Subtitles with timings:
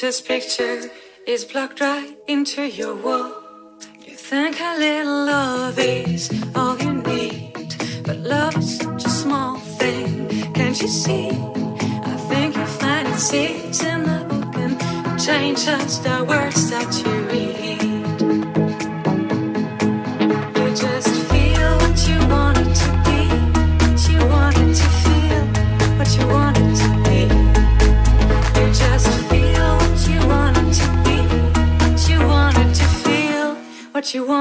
[0.00, 0.90] painter's picture
[1.26, 3.32] is blocked right into your wall.
[4.06, 7.74] You think how little love is all you need,
[8.04, 10.28] but love is such a small thing.
[10.52, 11.30] Can't you see?
[11.30, 17.04] I think you find finding seats in the book and change just the words that
[17.04, 17.17] you.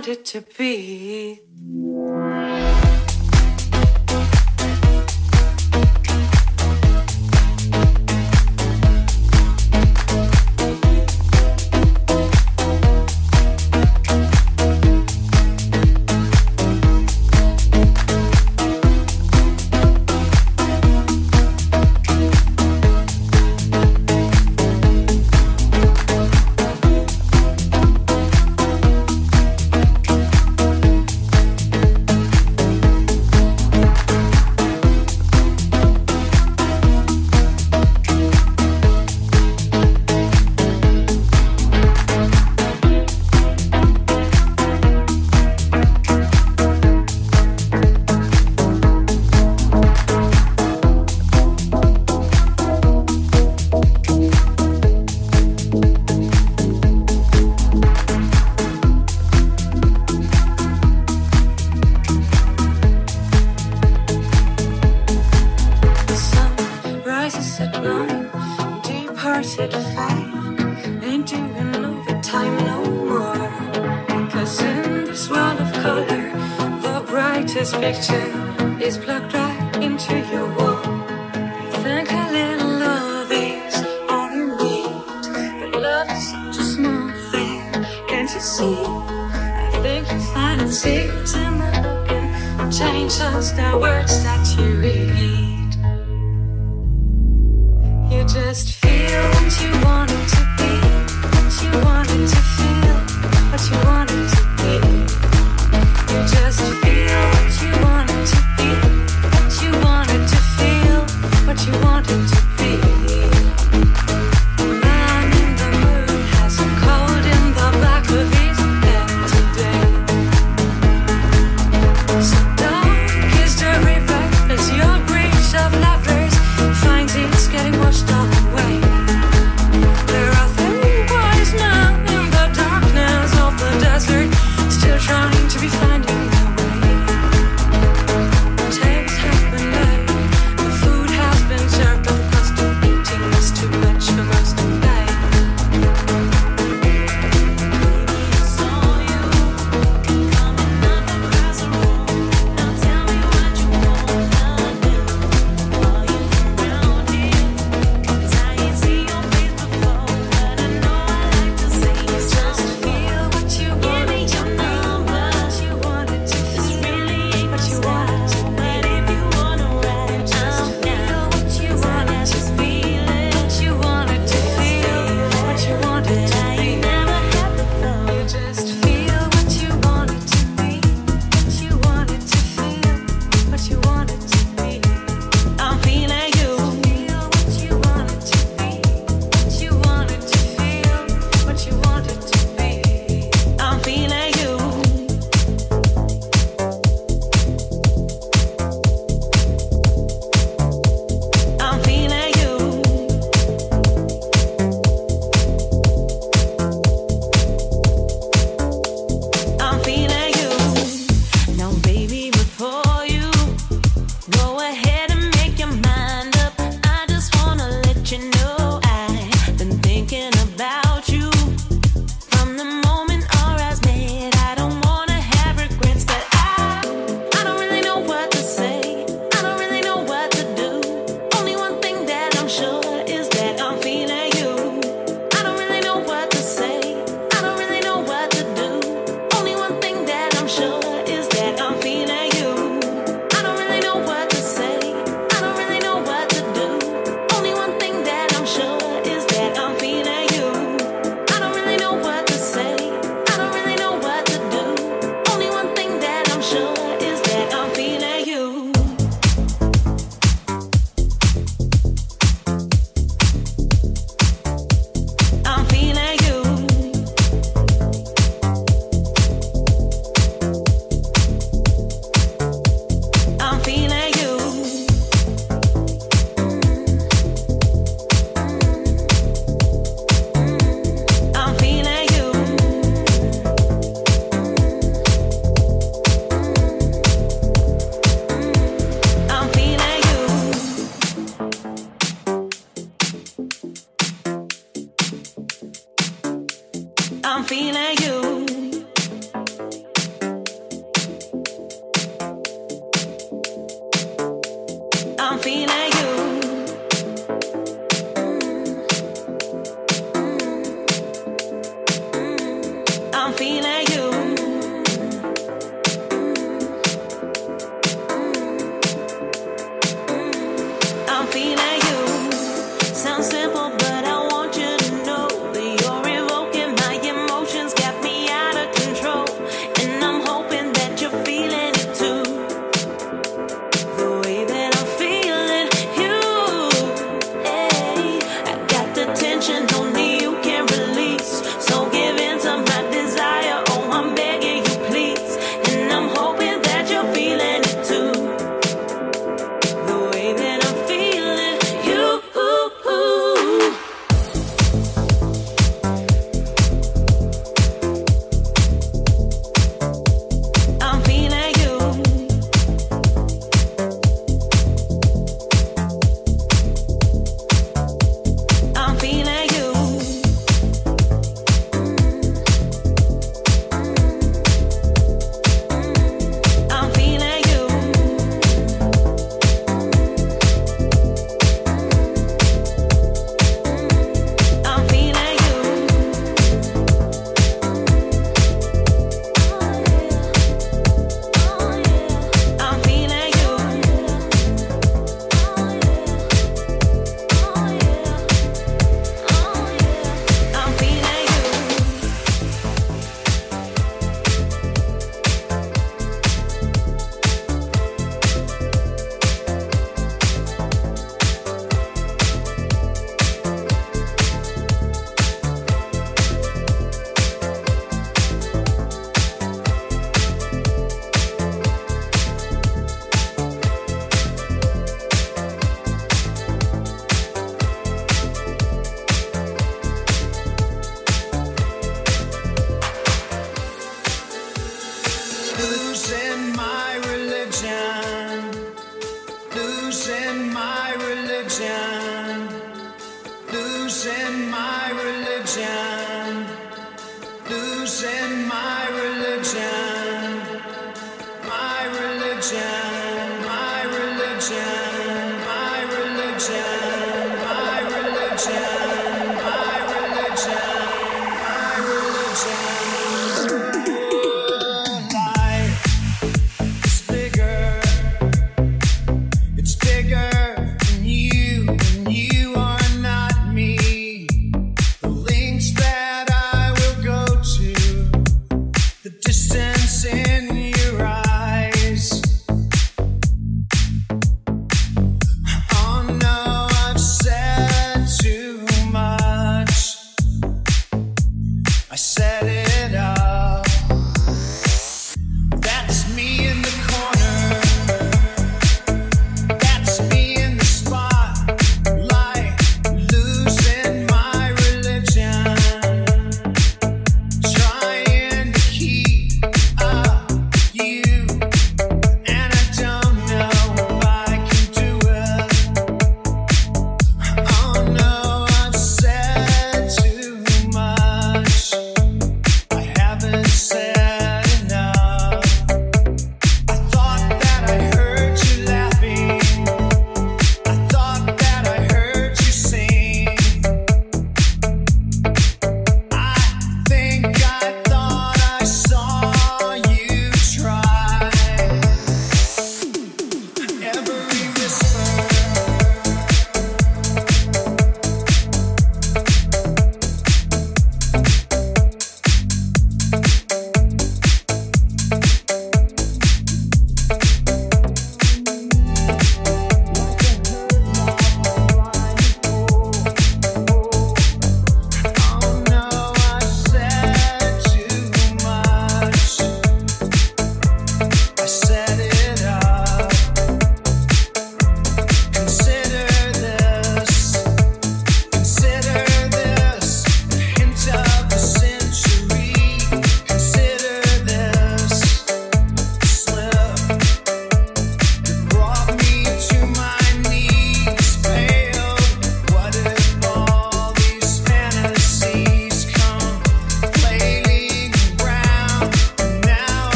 [0.00, 1.49] Want it to be.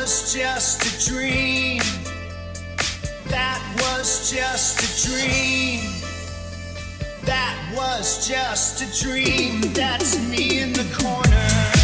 [0.00, 1.78] Was just a dream.
[3.26, 5.80] That was just a dream.
[7.24, 9.60] That was just a dream.
[9.74, 11.79] That's me in the corner.